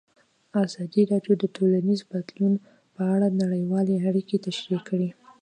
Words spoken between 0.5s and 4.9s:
ازادي راډیو د ټولنیز بدلون په اړه نړیوالې اړیکې تشریح